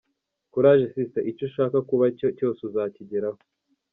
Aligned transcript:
courage 0.53 0.85
sister 0.93 1.21
icyo 1.31 1.43
ushaka 1.49 1.77
kubacyo 1.89 2.27
cyose 2.37 2.59
uzakigeraho. 2.69 3.39